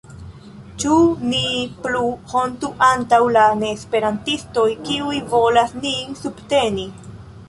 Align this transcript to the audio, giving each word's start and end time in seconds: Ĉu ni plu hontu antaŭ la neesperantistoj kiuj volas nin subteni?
Ĉu 0.83 0.93
ni 1.33 1.41
plu 1.83 1.99
hontu 2.31 2.71
antaŭ 2.87 3.19
la 3.35 3.43
neesperantistoj 3.59 4.65
kiuj 4.87 5.19
volas 5.35 5.77
nin 5.85 6.17
subteni? 6.23 6.87